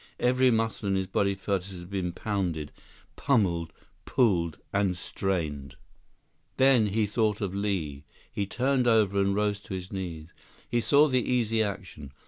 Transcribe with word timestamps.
Every 0.19 0.49
muscle 0.49 0.87
in 0.89 0.95
his 0.95 1.05
body 1.05 1.35
felt 1.35 1.61
as 1.65 1.73
if 1.73 1.75
it 1.75 1.79
had 1.81 1.89
been 1.91 2.11
pounded, 2.11 2.71
pummeled, 3.15 3.71
pulled, 4.03 4.57
and 4.73 4.97
strained. 4.97 5.75
Then 6.57 6.87
he 6.87 7.05
thought 7.05 7.39
of 7.39 7.53
Li. 7.53 8.03
He 8.31 8.47
turned 8.47 8.87
over 8.87 9.21
and 9.21 9.35
rose 9.35 9.59
to 9.59 9.75
his 9.75 9.91
knees. 9.93 10.29
He 10.67 10.81
saw 10.81 11.07
the 11.07 11.21
Easy 11.21 11.61
Action. 11.61 12.13